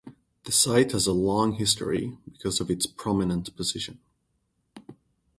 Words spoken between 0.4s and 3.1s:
The site has a long history, because of its